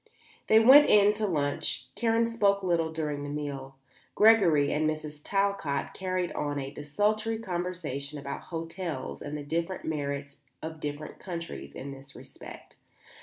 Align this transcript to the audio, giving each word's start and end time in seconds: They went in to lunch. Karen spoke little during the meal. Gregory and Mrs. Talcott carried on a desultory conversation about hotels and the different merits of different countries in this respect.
They 0.47 0.59
went 0.59 0.87
in 0.87 1.11
to 1.11 1.27
lunch. 1.27 1.85
Karen 1.93 2.25
spoke 2.25 2.63
little 2.63 2.91
during 2.91 3.21
the 3.21 3.29
meal. 3.29 3.75
Gregory 4.15 4.71
and 4.73 4.89
Mrs. 4.89 5.21
Talcott 5.23 5.93
carried 5.93 6.31
on 6.31 6.57
a 6.57 6.71
desultory 6.71 7.37
conversation 7.37 8.17
about 8.17 8.45
hotels 8.45 9.21
and 9.21 9.37
the 9.37 9.43
different 9.43 9.85
merits 9.85 10.37
of 10.59 10.79
different 10.79 11.19
countries 11.19 11.75
in 11.75 11.91
this 11.91 12.15
respect. 12.15 12.77